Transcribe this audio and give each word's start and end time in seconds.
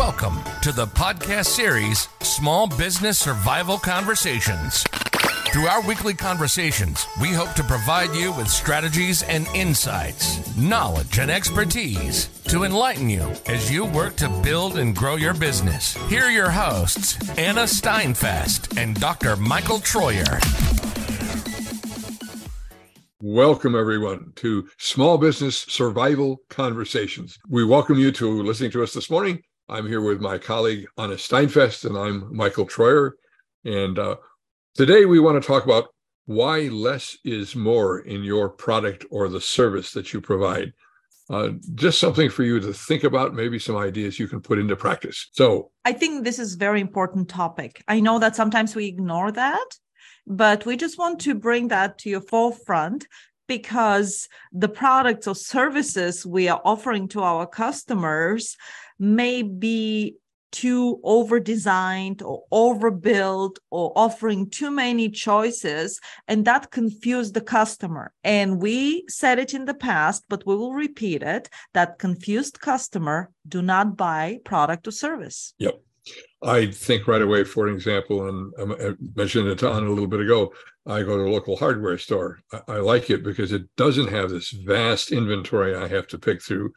Welcome 0.00 0.38
to 0.62 0.72
the 0.72 0.86
podcast 0.86 1.44
series 1.44 2.08
Small 2.22 2.66
Business 2.66 3.18
Survival 3.18 3.76
Conversations. 3.76 4.82
Through 5.52 5.66
our 5.66 5.86
weekly 5.86 6.14
conversations, 6.14 7.06
we 7.20 7.34
hope 7.34 7.52
to 7.52 7.62
provide 7.62 8.14
you 8.14 8.32
with 8.32 8.48
strategies 8.48 9.22
and 9.24 9.46
insights, 9.48 10.56
knowledge 10.56 11.18
and 11.18 11.30
expertise 11.30 12.28
to 12.44 12.64
enlighten 12.64 13.10
you 13.10 13.30
as 13.44 13.70
you 13.70 13.84
work 13.84 14.16
to 14.16 14.30
build 14.42 14.78
and 14.78 14.96
grow 14.96 15.16
your 15.16 15.34
business. 15.34 15.92
Here 16.08 16.24
are 16.24 16.30
your 16.30 16.50
hosts, 16.50 17.18
Anna 17.36 17.64
Steinfest 17.64 18.78
and 18.78 18.98
Dr. 18.98 19.36
Michael 19.36 19.80
Troyer. 19.80 20.40
Welcome, 23.20 23.74
everyone, 23.74 24.32
to 24.36 24.66
Small 24.78 25.18
Business 25.18 25.58
Survival 25.68 26.40
Conversations. 26.48 27.38
We 27.50 27.66
welcome 27.66 27.98
you 27.98 28.12
to 28.12 28.42
listening 28.42 28.70
to 28.70 28.82
us 28.82 28.94
this 28.94 29.10
morning. 29.10 29.42
I'm 29.70 29.86
here 29.86 30.00
with 30.00 30.20
my 30.20 30.36
colleague 30.36 30.86
Anna 30.98 31.14
Steinfest, 31.14 31.84
and 31.84 31.96
I'm 31.96 32.34
Michael 32.34 32.66
Troyer. 32.66 33.12
And 33.64 34.00
uh, 34.00 34.16
today 34.74 35.04
we 35.04 35.20
want 35.20 35.40
to 35.40 35.46
talk 35.46 35.64
about 35.64 35.94
why 36.26 36.62
less 36.62 37.16
is 37.24 37.54
more 37.54 38.00
in 38.00 38.24
your 38.24 38.48
product 38.48 39.04
or 39.12 39.28
the 39.28 39.40
service 39.40 39.92
that 39.92 40.12
you 40.12 40.20
provide. 40.20 40.72
Uh, 41.30 41.50
just 41.76 42.00
something 42.00 42.28
for 42.28 42.42
you 42.42 42.58
to 42.58 42.72
think 42.72 43.04
about, 43.04 43.32
maybe 43.32 43.60
some 43.60 43.76
ideas 43.76 44.18
you 44.18 44.26
can 44.26 44.40
put 44.40 44.58
into 44.58 44.74
practice. 44.74 45.28
So, 45.34 45.70
I 45.84 45.92
think 45.92 46.24
this 46.24 46.40
is 46.40 46.56
very 46.56 46.80
important 46.80 47.28
topic. 47.28 47.84
I 47.86 48.00
know 48.00 48.18
that 48.18 48.34
sometimes 48.34 48.74
we 48.74 48.86
ignore 48.86 49.30
that, 49.30 49.66
but 50.26 50.66
we 50.66 50.76
just 50.76 50.98
want 50.98 51.20
to 51.20 51.36
bring 51.36 51.68
that 51.68 51.98
to 51.98 52.10
your 52.10 52.22
forefront 52.22 53.06
because 53.50 54.28
the 54.52 54.68
products 54.68 55.26
or 55.26 55.34
services 55.34 56.24
we 56.24 56.46
are 56.46 56.62
offering 56.64 57.08
to 57.08 57.20
our 57.20 57.48
customers 57.48 58.56
may 59.00 59.42
be 59.42 60.14
too 60.52 61.00
over 61.02 61.40
designed 61.40 62.22
or 62.22 62.44
overbuilt 62.52 63.58
or 63.70 63.92
offering 63.96 64.48
too 64.48 64.70
many 64.70 65.08
choices 65.08 66.00
and 66.28 66.44
that 66.44 66.70
confused 66.70 67.34
the 67.34 67.40
customer. 67.40 68.12
And 68.22 68.62
we 68.62 69.04
said 69.08 69.40
it 69.40 69.52
in 69.52 69.64
the 69.64 69.80
past 69.90 70.22
but 70.28 70.46
we 70.46 70.54
will 70.54 70.74
repeat 70.86 71.24
it 71.24 71.50
that 71.74 71.98
confused 71.98 72.60
customer 72.60 73.30
do 73.48 73.62
not 73.62 73.96
buy 73.96 74.38
product 74.44 74.86
or 74.86 74.92
service. 74.92 75.54
Yep. 75.58 75.74
I 76.42 76.66
think 76.66 77.08
right 77.08 77.20
away 77.28 77.42
for 77.42 77.66
example 77.68 78.28
and 78.28 78.52
um, 78.60 78.72
i 78.80 78.94
mentioned 79.20 79.48
it 79.48 79.62
on 79.62 79.84
a 79.84 79.90
little 79.90 80.12
bit 80.14 80.20
ago 80.20 80.52
i 80.86 81.02
go 81.02 81.16
to 81.16 81.24
a 81.24 81.32
local 81.32 81.56
hardware 81.56 81.98
store 81.98 82.40
I, 82.52 82.60
I 82.68 82.76
like 82.76 83.10
it 83.10 83.22
because 83.22 83.52
it 83.52 83.62
doesn't 83.76 84.08
have 84.08 84.30
this 84.30 84.50
vast 84.50 85.12
inventory 85.12 85.74
i 85.74 85.88
have 85.88 86.06
to 86.08 86.18
pick 86.18 86.42
through 86.42 86.72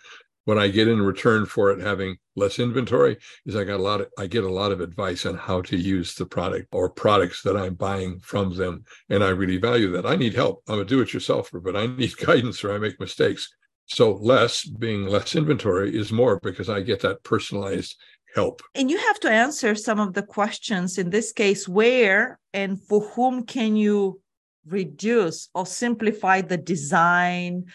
what 0.46 0.58
I 0.58 0.68
get 0.68 0.88
in 0.88 1.02
return 1.02 1.46
for 1.46 1.72
it 1.72 1.80
having 1.80 2.18
less 2.36 2.59
inventory 2.59 3.18
is 3.46 3.56
I 3.56 3.64
got 3.64 3.80
a 3.80 3.84
lot 3.84 4.02
of 4.02 4.08
I 4.18 4.28
get 4.28 4.44
a 4.44 4.52
lot 4.52 4.72
of 4.72 4.81
advice 4.81 5.26
on 5.26 5.36
how 5.36 5.62
to 5.64 5.78
use 5.78 6.16
the 6.16 6.26
product 6.26 6.68
or 6.72 6.90
products 6.90 7.42
that 7.44 7.56
I'm 7.56 7.76
buying 7.76 8.20
from 8.20 8.56
them. 8.56 8.84
And 9.09 9.24
I 9.24 9.30
really 9.30 9.58
value 9.58 9.92
that. 9.92 10.06
I 10.06 10.16
need 10.16 10.34
help. 10.34 10.62
I'm 10.68 10.80
a 10.80 10.86
do-it-yourselfer, 10.86 11.64
but 11.64 11.76
I 11.76 11.88
need 11.88 12.18
guidance 12.26 12.64
or 12.64 12.74
I 12.74 12.78
make 12.78 13.00
mistakes. 13.00 13.50
So 13.86 14.14
less 14.14 14.66
being 14.66 15.08
less 15.08 15.36
inventory 15.36 15.98
is 15.98 16.12
more 16.12 16.40
because 16.40 16.70
I 16.70 16.81
get 16.81 17.02
that 17.02 17.24
personalized 17.24 17.96
help. 18.34 18.62
And 18.76 18.89
you 18.89 18.98
have 18.98 19.20
to 19.22 19.30
answer 19.30 19.76
some 19.76 20.00
of 20.00 20.14
the 20.14 20.23
questions 20.23 20.98
in 20.98 21.09
this 21.09 21.31
case, 21.31 21.67
where 21.67 22.40
and 22.53 22.81
for 22.81 23.02
whom 23.02 23.45
can 23.45 23.75
you 23.75 24.22
reduce 24.66 25.50
or 25.53 25.66
simplify 25.66 26.42
the 26.42 26.58
design 26.58 27.66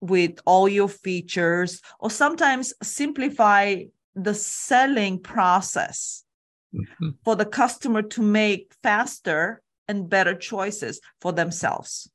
with 0.00 0.40
all 0.46 0.68
your 0.68 0.88
features 0.88 1.80
or 1.98 2.10
sometimes 2.10 2.72
simplify 2.82 3.82
the 4.14 4.34
selling 4.34 5.18
process 5.18 6.24
mm-hmm. 6.74 7.10
for 7.24 7.36
the 7.36 7.44
customer 7.44 8.02
to 8.02 8.22
make 8.22 8.72
faster 8.82 9.62
and 9.88 10.08
better 10.08 10.34
choices 10.34 11.00
for 11.20 11.32
themselves 11.32 12.10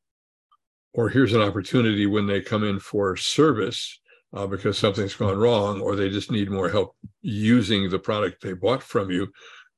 or 0.95 1.09
here's 1.09 1.33
an 1.33 1.41
opportunity 1.41 2.05
when 2.05 2.25
they 2.25 2.41
come 2.41 2.63
in 2.63 2.79
for 2.79 3.15
service 3.15 3.99
uh, 4.35 4.45
because 4.45 4.77
something's 4.77 5.15
gone 5.15 5.37
wrong 5.37 5.81
or 5.81 5.95
they 5.95 6.09
just 6.09 6.29
need 6.29 6.51
more 6.51 6.69
help 6.69 6.95
using 7.21 7.89
the 7.89 7.97
product 7.97 8.41
they 8.41 8.53
bought 8.53 8.83
from 8.83 9.09
you 9.09 9.31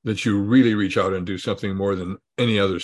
that 0.03 0.25
you 0.25 0.41
really 0.41 0.73
reach 0.73 0.97
out 0.97 1.13
and 1.13 1.25
do 1.25 1.37
something 1.37 1.75
more 1.75 1.95
than 1.95 2.17
any 2.37 2.59
other 2.59 2.79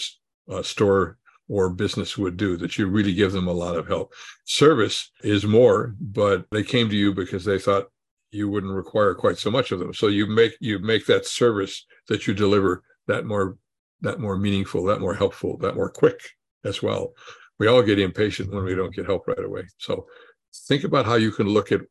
uh, 0.51 0.62
store 0.62 1.17
or 1.50 1.69
business 1.69 2.17
would 2.17 2.38
do, 2.38 2.57
that 2.57 2.78
you 2.78 2.88
really 2.88 3.13
give 3.13 3.31
them 3.31 3.47
a 3.47 3.53
lot 3.53 3.75
of 3.75 3.88
help. 3.88 4.13
Service 4.45 5.12
is 5.23 5.45
more, 5.45 5.95
but 6.00 6.45
they 6.51 6.63
came 6.63 6.89
to 6.89 6.95
you 6.95 7.13
because 7.13 7.44
they 7.44 7.59
thought 7.59 7.89
you 8.31 8.50
wouldn't 8.50 8.73
require 8.73 9.13
quite 9.13 9.38
so 9.38 9.51
much 9.51 9.72
of 9.72 9.79
them. 9.79 9.94
So 9.94 10.07
you 10.07 10.25
make 10.25 10.53
you 10.59 10.79
make 10.79 11.06
that 11.06 11.25
service 11.25 11.85
that 12.07 12.28
you 12.28 12.33
deliver 12.33 12.83
that 13.07 13.25
more 13.25 13.57
that 14.01 14.19
more 14.19 14.38
meaningful, 14.38 14.83
that 14.85 15.00
more 15.00 15.13
helpful, 15.13 15.57
that 15.57 15.75
more 15.75 15.89
quick 15.89 16.19
as 16.66 16.81
well. 16.81 17.13
We 17.59 17.67
all 17.67 17.83
get 17.83 18.00
impatient 18.00 18.51
when 18.51 18.63
we 18.63 18.75
don't 18.75 18.94
get 18.94 19.06
help 19.06 19.28
right 19.28 19.44
away. 19.44 19.63
So 19.78 20.07
think 20.53 20.83
about 20.83 21.05
how 21.05 21.15
you 21.15 21.31
can 21.31 21.47
look 21.47 21.71
at 21.71 21.81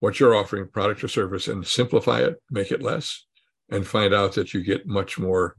what 0.00 0.20
you're 0.20 0.34
offering, 0.34 0.68
product 0.68 1.02
or 1.02 1.08
service, 1.08 1.48
and 1.48 1.66
simplify 1.66 2.20
it, 2.20 2.40
make 2.50 2.70
it 2.70 2.82
less, 2.82 3.24
and 3.70 3.86
find 3.86 4.12
out 4.12 4.34
that 4.34 4.52
you 4.52 4.62
get 4.62 4.86
much 4.86 5.18
more 5.18 5.56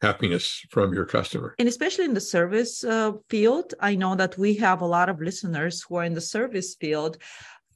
happiness 0.00 0.64
from 0.70 0.92
your 0.92 1.04
customer. 1.04 1.54
And 1.58 1.68
especially 1.68 2.04
in 2.04 2.14
the 2.14 2.20
service 2.20 2.84
uh, 2.84 3.12
field, 3.28 3.74
I 3.80 3.94
know 3.94 4.14
that 4.16 4.36
we 4.38 4.54
have 4.56 4.80
a 4.80 4.86
lot 4.86 5.08
of 5.08 5.20
listeners 5.20 5.82
who 5.82 5.96
are 5.96 6.04
in 6.04 6.14
the 6.14 6.20
service 6.20 6.74
field. 6.74 7.18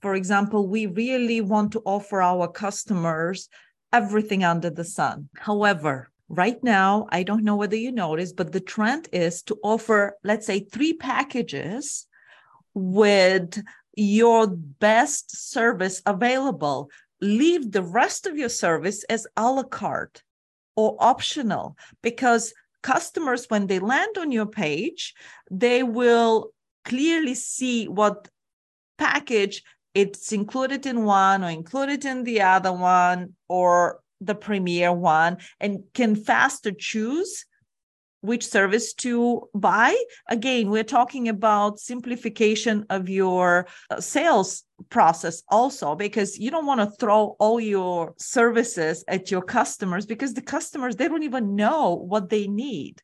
For 0.01 0.15
example, 0.15 0.69
we 0.69 0.87
really 0.87 1.41
want 1.41 1.73
to 1.73 1.83
offer 1.85 2.23
our 2.23 2.49
customers 2.49 3.49
everything 3.93 4.45
under 4.45 4.71
the 4.71 4.85
sun. 4.85 5.29
However, 5.37 6.11
right 6.29 6.63
now, 6.63 7.07
I 7.11 7.23
don't 7.23 7.45
know 7.45 7.57
whether 7.57 7.77
you 7.77 7.93
noticed, 7.93 8.37
but 8.37 8.53
the 8.53 8.61
trend 8.61 9.09
is 9.13 9.43
to 9.45 9.59
offer, 9.63 10.17
let's 10.23 10.47
say, 10.47 10.61
three 10.61 10.93
packages 10.93 12.07
with 12.75 13.63
your 13.99 14.47
best 14.47 15.51
service 15.51 16.01
available. 16.07 16.89
Leave 17.21 17.73
the 17.73 17.83
rest 17.83 18.27
of 18.27 18.37
your 18.37 18.49
service 18.49 19.03
as 19.05 19.27
a 19.37 19.51
la 19.51 19.65
carte 19.65 20.23
or 20.77 20.97
optional 21.01 21.77
because 22.01 22.55
customers 22.83 23.47
when 23.49 23.67
they 23.67 23.81
land 23.81 24.17
on 24.17 24.31
your 24.31 24.47
page 24.47 25.15
they 25.51 25.83
will 25.83 26.53
clearly 26.85 27.35
see 27.35 27.89
what 27.89 28.29
package 28.99 29.65
it's 29.95 30.31
included 30.33 30.87
in 30.87 31.05
one 31.05 31.43
or 31.43 31.51
included 31.51 32.05
in 32.05 32.23
the 32.23 32.41
other 32.41 32.73
one 32.73 33.35
or 33.49 33.99
the 34.21 34.35
premier 34.35 34.93
one 34.93 35.37
and 35.59 35.81
can 35.93 36.15
faster 36.15 36.71
choose 36.71 37.45
which 38.21 38.47
service 38.47 38.93
to 38.95 39.49
buy. 39.55 39.97
Again, 40.29 40.71
we're 40.71 40.85
talking 40.85 41.29
about 41.29 41.79
simplification 41.79 42.85
of 42.91 43.09
your 43.09 43.67
uh, 43.91 44.01
sales 44.01 44.65
process 44.91 45.43
also 45.49 45.95
because 45.95 46.39
you 46.39 46.51
don't 46.51 46.67
want 46.67 46.81
to 46.81 46.91
throw 46.99 47.37
all 47.39 47.61
your 47.61 48.15
services 48.19 49.05
at 49.09 49.31
your 49.31 49.43
customers 49.43 50.07
because 50.07 50.35
the 50.35 50.43
customers 50.43 50.97
they 50.97 51.09
don't 51.09 51.23
even 51.23 51.57
know 51.57 51.95
what 51.95 52.29
they 52.29 52.47
need. 52.47 53.03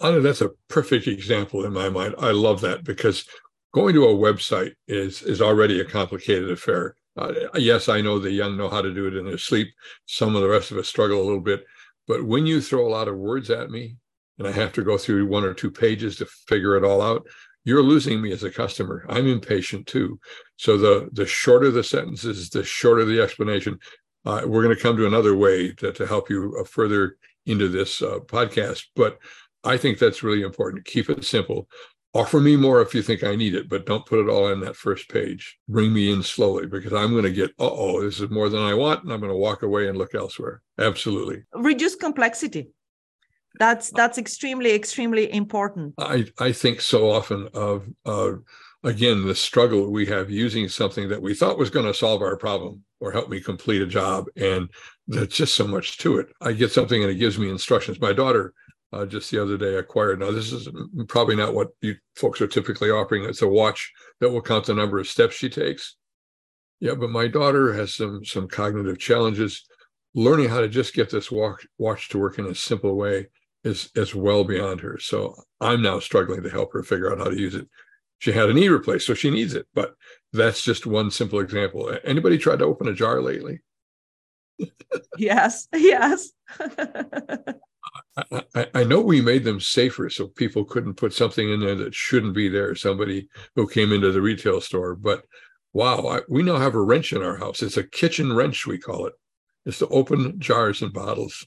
Anna, 0.00 0.20
that's 0.20 0.40
a 0.40 0.50
perfect 0.68 1.06
example 1.06 1.64
in 1.64 1.72
my 1.72 1.88
mind. 1.88 2.14
I 2.18 2.30
love 2.30 2.60
that 2.62 2.84
because 2.84 3.26
going 3.72 3.94
to 3.94 4.04
a 4.04 4.14
website 4.14 4.72
is 4.88 5.22
is 5.22 5.42
already 5.42 5.80
a 5.80 5.84
complicated 5.84 6.50
affair. 6.50 6.96
Uh, 7.16 7.32
yes, 7.54 7.88
I 7.88 8.02
know 8.02 8.18
the 8.18 8.30
young 8.30 8.56
know 8.56 8.68
how 8.68 8.82
to 8.82 8.92
do 8.92 9.06
it 9.06 9.16
in 9.16 9.24
their 9.24 9.38
sleep. 9.38 9.68
Some 10.06 10.36
of 10.36 10.42
the 10.42 10.48
rest 10.48 10.70
of 10.70 10.76
us 10.76 10.88
struggle 10.88 11.20
a 11.20 11.24
little 11.24 11.40
bit. 11.40 11.64
But 12.06 12.24
when 12.24 12.46
you 12.46 12.60
throw 12.60 12.86
a 12.86 12.90
lot 12.90 13.08
of 13.08 13.16
words 13.16 13.50
at 13.50 13.70
me 13.70 13.96
and 14.38 14.46
I 14.46 14.52
have 14.52 14.72
to 14.74 14.84
go 14.84 14.96
through 14.98 15.26
one 15.26 15.44
or 15.44 15.54
two 15.54 15.70
pages 15.70 16.16
to 16.16 16.26
figure 16.26 16.76
it 16.76 16.84
all 16.84 17.02
out, 17.02 17.26
you're 17.64 17.82
losing 17.82 18.22
me 18.22 18.32
as 18.32 18.44
a 18.44 18.50
customer. 18.50 19.04
I'm 19.08 19.26
impatient 19.26 19.86
too. 19.86 20.20
So 20.56 20.78
the 20.78 21.08
the 21.12 21.26
shorter 21.26 21.70
the 21.70 21.82
sentences, 21.82 22.48
the 22.50 22.62
shorter 22.62 23.04
the 23.04 23.20
explanation. 23.20 23.78
Uh, 24.24 24.42
we're 24.44 24.62
going 24.62 24.74
to 24.74 24.82
come 24.82 24.96
to 24.96 25.06
another 25.06 25.36
way 25.36 25.72
to, 25.72 25.92
to 25.92 26.06
help 26.06 26.28
you 26.28 26.56
uh, 26.60 26.64
further 26.64 27.16
into 27.46 27.68
this 27.68 28.02
uh, 28.02 28.18
podcast, 28.26 28.82
but 28.96 29.18
I 29.62 29.76
think 29.76 29.98
that's 29.98 30.22
really 30.22 30.42
important. 30.42 30.84
Keep 30.84 31.10
it 31.10 31.24
simple. 31.24 31.68
Offer 32.16 32.40
me 32.40 32.56
more 32.56 32.80
if 32.80 32.94
you 32.94 33.02
think 33.02 33.24
I 33.24 33.36
need 33.36 33.54
it, 33.54 33.68
but 33.68 33.86
don't 33.86 34.06
put 34.06 34.20
it 34.20 34.30
all 34.30 34.48
in 34.48 34.60
that 34.60 34.76
first 34.76 35.08
page. 35.08 35.58
Bring 35.68 35.92
me 35.92 36.12
in 36.12 36.22
slowly 36.22 36.66
because 36.66 36.92
I'm 36.92 37.10
going 37.10 37.24
to 37.24 37.32
get, 37.32 37.50
uh 37.58 37.70
oh, 37.70 38.02
this 38.02 38.20
is 38.20 38.30
more 38.30 38.48
than 38.48 38.62
I 38.62 38.74
want, 38.74 39.02
and 39.02 39.12
I'm 39.12 39.20
going 39.20 39.32
to 39.32 39.36
walk 39.36 39.62
away 39.62 39.88
and 39.88 39.98
look 39.98 40.14
elsewhere. 40.14 40.62
Absolutely. 40.78 41.42
Reduce 41.54 41.94
complexity 41.94 42.70
that's 43.58 43.90
that's 43.90 44.18
extremely 44.18 44.72
extremely 44.72 45.32
important 45.32 45.94
i 45.98 46.24
i 46.38 46.52
think 46.52 46.80
so 46.80 47.10
often 47.10 47.48
of 47.54 47.86
uh, 48.04 48.32
again 48.84 49.26
the 49.26 49.34
struggle 49.34 49.90
we 49.90 50.06
have 50.06 50.30
using 50.30 50.68
something 50.68 51.08
that 51.08 51.20
we 51.20 51.34
thought 51.34 51.58
was 51.58 51.70
going 51.70 51.86
to 51.86 51.94
solve 51.94 52.22
our 52.22 52.36
problem 52.36 52.82
or 53.00 53.12
help 53.12 53.28
me 53.28 53.40
complete 53.40 53.82
a 53.82 53.86
job 53.86 54.26
and 54.36 54.68
there's 55.06 55.28
just 55.28 55.54
so 55.54 55.66
much 55.66 55.98
to 55.98 56.18
it 56.18 56.28
i 56.40 56.52
get 56.52 56.70
something 56.70 57.02
and 57.02 57.10
it 57.10 57.16
gives 57.16 57.38
me 57.38 57.48
instructions 57.48 58.00
my 58.00 58.12
daughter 58.12 58.52
uh, 58.96 59.06
just 59.06 59.30
the 59.30 59.40
other 59.42 59.56
day 59.58 59.74
acquired 59.76 60.18
now 60.20 60.30
this 60.30 60.52
is 60.52 60.68
probably 61.08 61.36
not 61.36 61.54
what 61.54 61.68
you 61.82 61.94
folks 62.16 62.40
are 62.40 62.46
typically 62.46 62.90
offering 62.90 63.24
it's 63.24 63.42
a 63.42 63.48
watch 63.48 63.92
that 64.20 64.30
will 64.30 64.42
count 64.42 64.66
the 64.66 64.74
number 64.74 64.98
of 64.98 65.06
steps 65.08 65.34
she 65.34 65.48
takes 65.48 65.96
Yeah, 66.80 66.94
but 66.94 67.10
my 67.10 67.26
daughter 67.28 67.72
has 67.72 67.94
some 67.94 68.24
some 68.24 68.48
cognitive 68.48 68.98
challenges. 68.98 69.64
Learning 70.14 70.48
how 70.48 70.60
to 70.60 70.68
just 70.68 70.94
get 70.94 71.10
this 71.10 71.30
watch 71.30 71.66
watch 71.78 72.08
to 72.10 72.18
work 72.18 72.38
in 72.38 72.46
a 72.46 72.54
simple 72.54 72.96
way 72.96 73.28
is 73.64 73.90
is 73.94 74.14
well 74.14 74.44
beyond 74.44 74.80
her. 74.80 74.98
So 74.98 75.34
I'm 75.60 75.82
now 75.82 76.00
struggling 76.00 76.42
to 76.42 76.50
help 76.50 76.72
her 76.72 76.82
figure 76.82 77.12
out 77.12 77.18
how 77.18 77.30
to 77.30 77.38
use 77.38 77.54
it. 77.54 77.68
She 78.18 78.32
had 78.32 78.48
a 78.50 78.54
knee 78.54 78.68
replaced, 78.68 79.06
so 79.06 79.14
she 79.14 79.30
needs 79.30 79.54
it. 79.54 79.66
But 79.74 79.94
that's 80.32 80.62
just 80.62 80.86
one 80.86 81.10
simple 81.10 81.40
example. 81.40 81.96
Anybody 82.04 82.38
tried 82.38 82.60
to 82.60 82.64
open 82.66 82.88
a 82.88 82.94
jar 82.94 83.20
lately? 83.22 83.60
yes, 85.18 85.68
yes. 85.74 86.30
I, 88.54 88.66
I, 88.74 88.84
know 88.84 89.00
we 89.00 89.20
made 89.20 89.44
them 89.44 89.60
safer 89.60 90.08
so 90.08 90.28
people 90.28 90.64
couldn't 90.64 90.94
put 90.94 91.12
something 91.12 91.50
in 91.50 91.60
there 91.60 91.74
that 91.74 91.94
shouldn't 91.94 92.34
be 92.34 92.48
there. 92.48 92.74
Somebody 92.74 93.28
who 93.54 93.68
came 93.68 93.92
into 93.92 94.10
the 94.10 94.22
retail 94.22 94.60
store, 94.60 94.94
but 94.94 95.24
wow, 95.72 96.06
I, 96.06 96.20
we 96.28 96.42
now 96.42 96.56
have 96.56 96.74
a 96.74 96.80
wrench 96.80 97.12
in 97.12 97.22
our 97.22 97.36
house. 97.36 97.62
It's 97.62 97.76
a 97.76 97.84
kitchen 97.84 98.32
wrench, 98.32 98.66
we 98.66 98.78
call 98.78 99.06
it. 99.06 99.12
It's 99.66 99.78
to 99.80 99.88
open 99.88 100.40
jars 100.40 100.80
and 100.80 100.92
bottles 100.92 101.46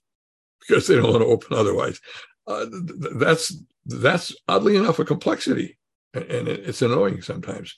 because 0.60 0.88
they 0.88 0.96
don't 0.96 1.12
want 1.12 1.22
to 1.22 1.28
open 1.28 1.58
otherwise. 1.58 2.00
Uh, 2.46 2.66
th- 2.66 3.14
that's 3.16 3.64
that's 3.86 4.36
oddly 4.48 4.76
enough 4.76 5.00
a 5.00 5.06
complexity, 5.06 5.78
and 6.14 6.48
it's 6.48 6.82
annoying 6.82 7.22
sometimes. 7.22 7.76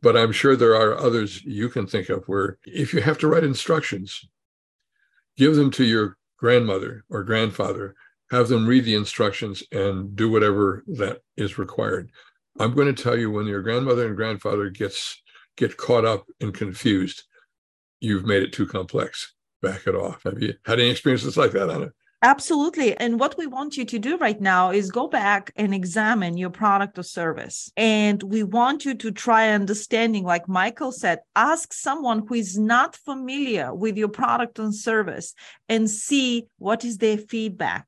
But 0.00 0.16
I'm 0.16 0.32
sure 0.32 0.56
there 0.56 0.76
are 0.76 0.98
others 0.98 1.42
you 1.44 1.68
can 1.68 1.86
think 1.86 2.08
of 2.08 2.24
where 2.26 2.58
if 2.64 2.94
you 2.94 3.02
have 3.02 3.18
to 3.18 3.28
write 3.28 3.44
instructions, 3.44 4.26
give 5.36 5.56
them 5.56 5.70
to 5.72 5.84
your 5.84 6.16
grandmother 6.40 7.04
or 7.10 7.22
grandfather, 7.22 7.94
have 8.30 8.48
them 8.48 8.66
read 8.66 8.84
the 8.84 8.94
instructions 8.94 9.62
and 9.70 10.16
do 10.16 10.30
whatever 10.30 10.82
that 10.86 11.20
is 11.36 11.58
required. 11.58 12.10
I'm 12.58 12.74
going 12.74 12.92
to 12.92 13.02
tell 13.02 13.16
you 13.16 13.30
when 13.30 13.46
your 13.46 13.62
grandmother 13.62 14.06
and 14.06 14.16
grandfather 14.16 14.70
gets 14.70 15.20
get 15.56 15.76
caught 15.76 16.04
up 16.04 16.24
and 16.40 16.54
confused, 16.54 17.24
you've 18.00 18.24
made 18.24 18.42
it 18.42 18.52
too 18.52 18.66
complex. 18.66 19.34
Back 19.60 19.86
it 19.86 19.94
off. 19.94 20.22
Have 20.24 20.42
you 20.42 20.54
had 20.64 20.80
any 20.80 20.88
experiences 20.88 21.36
like 21.36 21.52
that, 21.52 21.68
Anna? 21.68 21.92
Absolutely. 22.22 22.94
And 22.98 23.18
what 23.18 23.38
we 23.38 23.46
want 23.46 23.78
you 23.78 23.86
to 23.86 23.98
do 23.98 24.18
right 24.18 24.38
now 24.38 24.70
is 24.72 24.90
go 24.90 25.08
back 25.08 25.52
and 25.56 25.74
examine 25.74 26.36
your 26.36 26.50
product 26.50 26.98
or 26.98 27.02
service. 27.02 27.72
And 27.78 28.22
we 28.22 28.42
want 28.42 28.84
you 28.84 28.94
to 28.94 29.10
try 29.10 29.48
understanding, 29.48 30.24
like 30.24 30.46
Michael 30.46 30.92
said, 30.92 31.20
ask 31.34 31.72
someone 31.72 32.26
who 32.26 32.34
is 32.34 32.58
not 32.58 32.94
familiar 32.94 33.74
with 33.74 33.96
your 33.96 34.08
product 34.08 34.58
and 34.58 34.74
service 34.74 35.32
and 35.70 35.88
see 35.88 36.44
what 36.58 36.84
is 36.84 36.98
their 36.98 37.16
feedback. 37.16 37.86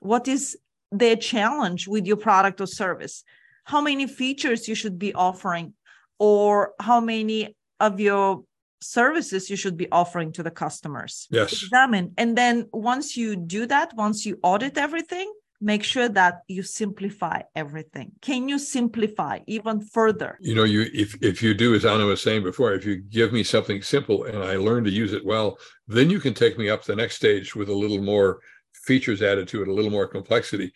What 0.00 0.26
is 0.26 0.58
their 0.90 1.14
challenge 1.14 1.86
with 1.86 2.06
your 2.06 2.16
product 2.16 2.60
or 2.60 2.66
service? 2.66 3.22
How 3.66 3.80
many 3.80 4.08
features 4.08 4.66
you 4.66 4.74
should 4.74 4.98
be 4.98 5.14
offering, 5.14 5.74
or 6.18 6.72
how 6.80 6.98
many 6.98 7.54
of 7.78 8.00
your 8.00 8.42
services 8.80 9.50
you 9.50 9.56
should 9.56 9.76
be 9.76 9.90
offering 9.90 10.32
to 10.32 10.42
the 10.42 10.50
customers. 10.50 11.28
Yes. 11.30 11.52
Examine. 11.52 12.12
And 12.16 12.36
then 12.36 12.68
once 12.72 13.16
you 13.16 13.36
do 13.36 13.66
that, 13.66 13.94
once 13.94 14.24
you 14.24 14.38
audit 14.42 14.78
everything, 14.78 15.32
make 15.60 15.84
sure 15.84 16.08
that 16.08 16.40
you 16.48 16.62
simplify 16.62 17.42
everything. 17.54 18.12
Can 18.22 18.48
you 18.48 18.58
simplify 18.58 19.40
even 19.46 19.80
further? 19.80 20.38
You 20.40 20.54
know, 20.54 20.64
you 20.64 20.86
if 20.92 21.22
if 21.22 21.42
you 21.42 21.54
do 21.54 21.74
as 21.74 21.84
Anna 21.84 22.06
was 22.06 22.22
saying 22.22 22.42
before, 22.42 22.72
if 22.72 22.84
you 22.84 22.96
give 22.96 23.32
me 23.32 23.42
something 23.42 23.82
simple 23.82 24.24
and 24.24 24.38
I 24.38 24.56
learn 24.56 24.84
to 24.84 24.90
use 24.90 25.12
it 25.12 25.24
well, 25.24 25.58
then 25.86 26.08
you 26.08 26.20
can 26.20 26.34
take 26.34 26.58
me 26.58 26.70
up 26.70 26.84
the 26.84 26.96
next 26.96 27.16
stage 27.16 27.54
with 27.54 27.68
a 27.68 27.74
little 27.74 28.02
more 28.02 28.40
features 28.72 29.22
added 29.22 29.48
to 29.48 29.62
it, 29.62 29.68
a 29.68 29.72
little 29.72 29.90
more 29.90 30.06
complexity. 30.06 30.72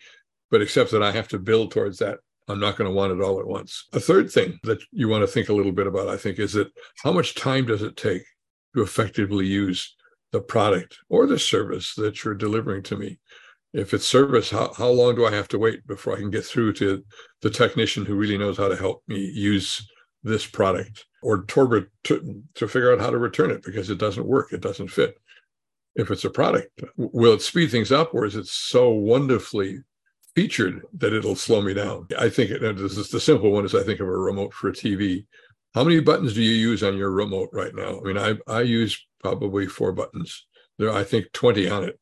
But 0.51 0.61
except 0.61 0.91
that 0.91 1.01
I 1.01 1.11
have 1.11 1.27
to 1.29 1.39
build 1.39 1.71
towards 1.71 1.97
that 1.99 2.19
I'm 2.47 2.59
not 2.59 2.77
going 2.77 2.89
to 2.89 2.95
want 2.95 3.11
it 3.11 3.21
all 3.21 3.39
at 3.39 3.47
once. 3.47 3.87
A 3.93 3.99
third 3.99 4.29
thing 4.29 4.59
that 4.63 4.79
you 4.91 5.07
want 5.07 5.23
to 5.23 5.27
think 5.27 5.49
a 5.49 5.53
little 5.53 5.71
bit 5.71 5.87
about, 5.87 6.09
I 6.09 6.17
think, 6.17 6.37
is 6.37 6.53
that 6.53 6.71
how 7.03 7.11
much 7.11 7.35
time 7.35 7.65
does 7.65 7.81
it 7.81 7.97
take 7.97 8.23
to 8.75 8.83
effectively 8.83 9.47
use 9.47 9.95
the 10.31 10.41
product 10.41 10.99
or 11.09 11.25
the 11.25 11.39
service 11.39 11.95
that 11.95 12.23
you're 12.23 12.35
delivering 12.35 12.83
to 12.83 12.97
me? 12.97 13.19
If 13.73 13.93
it's 13.93 14.05
service, 14.05 14.49
how, 14.51 14.73
how 14.73 14.89
long 14.89 15.15
do 15.15 15.25
I 15.25 15.31
have 15.31 15.47
to 15.49 15.59
wait 15.59 15.85
before 15.87 16.13
I 16.13 16.19
can 16.19 16.29
get 16.29 16.45
through 16.45 16.73
to 16.73 17.03
the 17.41 17.49
technician 17.49 18.05
who 18.05 18.15
really 18.15 18.37
knows 18.37 18.57
how 18.57 18.67
to 18.67 18.75
help 18.75 19.03
me 19.07 19.19
use 19.19 19.85
this 20.23 20.45
product 20.45 21.05
or 21.23 21.43
to, 21.43 21.87
to, 22.05 22.43
to 22.55 22.67
figure 22.67 22.93
out 22.93 22.99
how 22.99 23.09
to 23.09 23.17
return 23.17 23.51
it 23.51 23.63
because 23.63 23.89
it 23.89 23.97
doesn't 23.97 24.27
work, 24.27 24.53
it 24.53 24.61
doesn't 24.61 24.89
fit? 24.89 25.17
If 25.95 26.11
it's 26.11 26.25
a 26.25 26.29
product, 26.29 26.83
will 26.97 27.33
it 27.33 27.41
speed 27.41 27.71
things 27.71 27.91
up 27.91 28.13
or 28.13 28.25
is 28.25 28.35
it 28.35 28.47
so 28.47 28.89
wonderfully 28.89 29.79
featured 30.35 30.85
that 30.93 31.13
it'll 31.13 31.35
slow 31.35 31.61
me 31.61 31.73
down. 31.73 32.07
I 32.19 32.29
think 32.29 32.51
this 32.59 32.97
is 32.97 33.09
the 33.09 33.19
simple 33.19 33.51
one 33.51 33.65
is 33.65 33.73
I 33.73 33.83
think 33.83 33.99
of 34.01 34.07
a 34.07 34.11
remote 34.11 34.53
for 34.53 34.67
a 34.69 34.73
TV. 34.73 35.25
How 35.73 35.83
many 35.83 35.99
buttons 36.01 36.33
do 36.33 36.41
you 36.41 36.53
use 36.53 36.83
on 36.83 36.97
your 36.97 37.11
remote 37.11 37.49
right 37.53 37.73
now? 37.73 37.99
I 37.99 38.03
mean, 38.03 38.17
I 38.17 38.35
I 38.47 38.61
use 38.61 39.03
probably 39.21 39.65
four 39.67 39.91
buttons. 39.93 40.45
There, 40.77 40.91
I 40.91 41.05
think 41.05 41.31
20 41.31 41.69
on 41.69 41.85
it, 41.85 41.99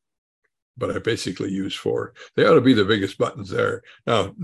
but 0.76 0.94
I 0.94 0.98
basically 0.98 1.50
use 1.50 1.74
four. 1.74 2.14
They 2.34 2.44
ought 2.44 2.54
to 2.54 2.60
be 2.60 2.74
the 2.74 2.84
biggest 2.84 3.18
buttons 3.18 3.50
there. 3.50 3.82
Now, 4.06 4.34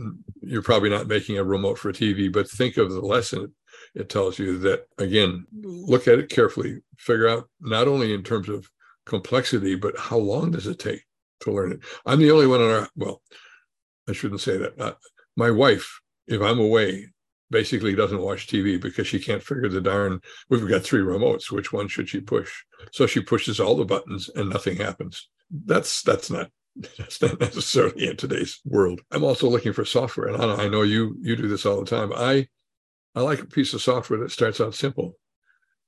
you're 0.41 0.63
probably 0.63 0.91
not 0.91 1.09
making 1.09 1.39
a 1.39 1.45
remote 1.45 1.79
for 1.79 1.91
a 1.91 1.93
TV, 1.93 2.33
but 2.33 2.49
think 2.49 2.77
of 2.77 2.93
the 2.93 3.01
lesson 3.01 3.53
it 3.95 4.09
tells 4.09 4.39
you 4.39 4.59
that 4.59 4.87
again, 4.99 5.47
look 5.53 6.07
at 6.07 6.19
it 6.19 6.29
carefully, 6.29 6.83
figure 6.97 7.29
out 7.29 7.49
not 7.61 7.89
only 7.89 8.15
in 8.15 8.23
terms 8.23 8.49
of 8.49 8.71
complexity, 9.05 9.75
but 9.75 9.99
how 9.99 10.19
long 10.19 10.53
does 10.53 10.69
it 10.69 10.79
take 10.79 11.03
to 11.41 11.53
learn 11.53 11.73
it? 11.73 11.81
I'm 12.07 12.21
the 12.21 12.31
only 12.31 12.47
one 12.47 12.61
on 12.61 12.71
our 12.71 12.89
well, 12.97 13.23
I 14.11 14.13
shouldn't 14.13 14.41
say 14.41 14.59
that. 14.59 14.79
Uh, 14.79 14.95
my 15.37 15.51
wife, 15.51 16.01
if 16.27 16.43
I'm 16.43 16.59
away, 16.59 17.07
basically 17.51 17.95
doesn't 17.95 18.21
watch 18.21 18.47
TV 18.47 18.81
because 18.81 19.07
she 19.07 19.19
can't 19.19 19.43
figure 19.43 19.69
the 19.69 19.81
darn. 19.81 20.21
We've 20.49 20.69
got 20.69 20.83
three 20.83 21.01
remotes. 21.01 21.51
Which 21.51 21.73
one 21.73 21.89
should 21.89 22.09
she 22.09 22.21
push? 22.21 22.51
So 22.93 23.07
she 23.07 23.21
pushes 23.21 23.61
all 23.61 23.77
the 23.77 23.85
buttons 23.85 24.29
and 24.35 24.51
nothing 24.51 24.77
happens. 24.77 25.29
That's 25.51 26.03
that's 26.03 26.31
not 26.31 26.51
that's 26.99 27.21
not 27.21 27.41
necessarily 27.41 28.09
in 28.09 28.17
today's 28.17 28.61
world. 28.65 29.01
I'm 29.11 29.25
also 29.25 29.49
looking 29.49 29.73
for 29.73 29.85
software, 29.85 30.29
and 30.29 30.43
I 30.43 30.69
know 30.69 30.83
you 30.83 31.17
you 31.21 31.37
do 31.37 31.49
this 31.49 31.67
all 31.67 31.81
the 31.81 31.91
time. 31.91 32.13
I 32.15 32.49
I 33.15 33.23
like 33.23 33.41
a 33.41 33.47
piece 33.47 33.75
of 33.75 33.83
software 33.83 34.21
that 34.21 34.31
starts 34.31 34.61
out 34.61 34.75
simple. 34.75 35.17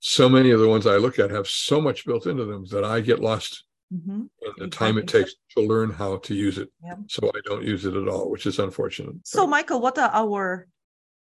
So 0.00 0.28
many 0.28 0.50
of 0.50 0.58
the 0.58 0.68
ones 0.68 0.86
I 0.86 0.96
look 0.96 1.20
at 1.20 1.30
have 1.30 1.46
so 1.46 1.80
much 1.80 2.04
built 2.04 2.26
into 2.26 2.44
them 2.44 2.64
that 2.70 2.84
I 2.84 3.00
get 3.00 3.20
lost 3.20 3.64
mm-hmm. 3.92 4.20
and 4.20 4.54
the 4.58 4.68
time 4.68 4.98
it 4.98 5.06
takes 5.06 5.34
to 5.56 5.62
learn 5.62 5.90
how 5.90 6.18
to 6.18 6.34
use 6.34 6.58
it. 6.58 6.68
Yeah. 6.82 6.94
So 7.08 7.30
I 7.34 7.40
don't 7.44 7.64
use 7.64 7.84
it 7.84 7.94
at 7.94 8.08
all, 8.08 8.30
which 8.30 8.46
is 8.46 8.58
unfortunate. 8.58 9.16
So, 9.24 9.46
Michael, 9.46 9.80
what 9.80 9.98
are 9.98 10.10
our 10.12 10.68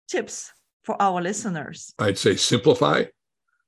tips 0.08 0.52
for 0.82 1.00
our 1.00 1.20
listeners? 1.20 1.94
I'd 1.98 2.18
say 2.18 2.36
simplify, 2.36 3.04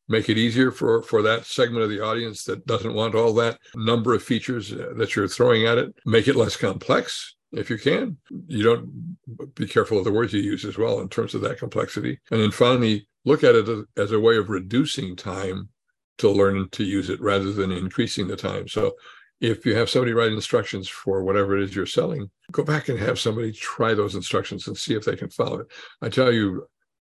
make 0.08 0.28
it 0.28 0.38
easier 0.38 0.70
for 0.70 1.02
for 1.02 1.22
that 1.22 1.46
segment 1.46 1.82
of 1.82 1.90
the 1.90 2.04
audience 2.04 2.44
that 2.44 2.66
doesn't 2.66 2.94
want 2.94 3.14
all 3.14 3.32
that 3.34 3.58
number 3.74 4.14
of 4.14 4.22
features 4.22 4.72
uh, 4.72 4.92
that 4.96 5.16
you're 5.16 5.28
throwing 5.28 5.66
at 5.66 5.78
it. 5.78 5.94
Make 6.04 6.28
it 6.28 6.36
less 6.36 6.56
complex 6.56 7.36
if 7.52 7.70
you 7.70 7.78
can. 7.78 8.18
You 8.46 8.62
don't 8.62 9.54
be 9.54 9.66
careful 9.66 9.98
of 9.98 10.04
the 10.04 10.12
words 10.12 10.32
you 10.32 10.40
use 10.40 10.64
as 10.64 10.78
well 10.78 11.00
in 11.00 11.08
terms 11.08 11.34
of 11.34 11.40
that 11.42 11.58
complexity. 11.58 12.18
And 12.30 12.40
then 12.40 12.50
finally, 12.50 13.08
look 13.24 13.42
at 13.42 13.54
it 13.54 13.86
as 13.96 14.12
a 14.12 14.20
way 14.20 14.36
of 14.36 14.50
reducing 14.50 15.16
time 15.16 15.70
to 16.18 16.30
learn 16.30 16.68
to 16.70 16.84
use 16.84 17.10
it 17.10 17.20
rather 17.20 17.52
than 17.52 17.70
increasing 17.70 18.26
the 18.26 18.36
time. 18.36 18.68
So 18.68 18.94
if 19.40 19.66
you 19.66 19.74
have 19.76 19.90
somebody 19.90 20.12
write 20.12 20.32
instructions 20.32 20.88
for 20.88 21.22
whatever 21.22 21.56
it 21.56 21.62
is 21.62 21.76
you're 21.76 21.86
selling, 21.86 22.30
go 22.52 22.64
back 22.64 22.88
and 22.88 22.98
have 22.98 23.18
somebody 23.18 23.52
try 23.52 23.94
those 23.94 24.14
instructions 24.14 24.66
and 24.66 24.76
see 24.76 24.94
if 24.94 25.04
they 25.04 25.16
can 25.16 25.28
follow 25.28 25.60
it. 25.60 25.66
I 26.00 26.08
tell 26.08 26.32
you, 26.32 26.66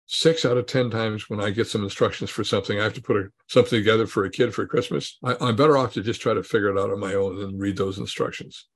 six 0.07 0.45
out 0.45 0.57
of 0.57 0.67
10 0.67 0.91
times 0.91 1.29
when 1.29 1.41
I 1.41 1.51
get 1.51 1.67
some 1.67 1.83
instructions 1.85 2.31
for 2.31 2.45
something, 2.45 2.79
I 2.79 2.85
have 2.85 2.95
to 2.95 3.03
put 3.03 3.17
a, 3.17 3.29
something 3.49 3.79
together 3.79 4.07
for 4.07 4.25
a 4.25 4.31
kid 4.31 4.55
for 4.55 4.67
Christmas. 4.67 5.19
I, 5.25 5.37
I'm 5.41 5.57
better 5.57 5.77
off 5.77 5.95
to 5.95 6.03
just 6.03 6.21
try 6.21 6.35
to 6.35 6.43
figure 6.43 6.71
it 6.71 6.81
out 6.81 6.91
on 6.91 7.01
my 7.01 7.15
own 7.15 7.41
and 7.43 7.61
read 7.61 7.77
those 7.77 7.99
instructions. 7.99 8.67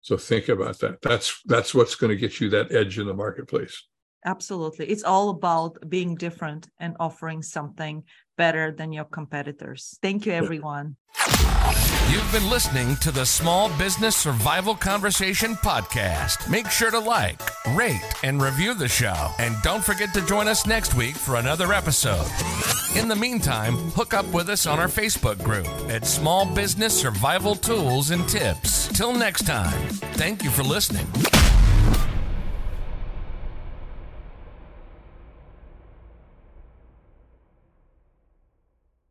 So 0.00 0.16
think 0.16 0.48
about 0.48 0.78
that. 0.78 1.02
That's 1.02 1.42
that's 1.44 1.74
what's 1.74 1.94
going 1.94 2.10
to 2.10 2.16
get 2.16 2.40
you 2.40 2.48
that 2.50 2.72
edge 2.72 2.98
in 2.98 3.06
the 3.06 3.14
marketplace. 3.14 3.86
Absolutely. 4.24 4.86
It's 4.86 5.04
all 5.04 5.30
about 5.30 5.78
being 5.88 6.14
different 6.14 6.68
and 6.78 6.96
offering 6.98 7.42
something 7.42 8.04
better 8.36 8.72
than 8.72 8.92
your 8.92 9.04
competitors. 9.04 9.98
Thank 10.02 10.26
you, 10.26 10.32
everyone. 10.32 10.96
You've 12.10 12.32
been 12.32 12.48
listening 12.48 12.96
to 12.96 13.10
the 13.10 13.26
Small 13.26 13.68
Business 13.76 14.16
Survival 14.16 14.74
Conversation 14.74 15.56
podcast. 15.56 16.48
Make 16.50 16.70
sure 16.70 16.90
to 16.90 16.98
like, 16.98 17.40
rate, 17.74 18.00
and 18.22 18.40
review 18.40 18.72
the 18.72 18.88
show. 18.88 19.30
And 19.38 19.54
don't 19.62 19.84
forget 19.84 20.14
to 20.14 20.24
join 20.24 20.48
us 20.48 20.66
next 20.66 20.94
week 20.94 21.16
for 21.16 21.36
another 21.36 21.72
episode. 21.72 22.26
In 22.96 23.08
the 23.08 23.16
meantime, 23.16 23.74
hook 23.90 24.14
up 24.14 24.26
with 24.32 24.48
us 24.48 24.66
on 24.66 24.78
our 24.78 24.88
Facebook 24.88 25.42
group 25.44 25.66
at 25.90 26.06
Small 26.06 26.46
Business 26.46 26.98
Survival 26.98 27.54
Tools 27.54 28.10
and 28.10 28.26
Tips. 28.26 28.88
Till 28.88 29.12
next 29.12 29.46
time, 29.46 29.88
thank 30.14 30.42
you 30.42 30.50
for 30.50 30.62
listening. 30.62 31.06